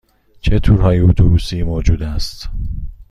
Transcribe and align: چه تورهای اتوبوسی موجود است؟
چه 0.41 0.59
تورهای 0.59 0.99
اتوبوسی 0.99 1.63
موجود 1.63 2.03
است؟ 2.03 2.49